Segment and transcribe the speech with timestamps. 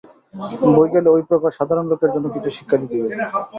[0.75, 3.07] বৈকালে ঐ প্রকার সাধারণ লোকের জন্য কিছু শিক্ষাদি দিবে।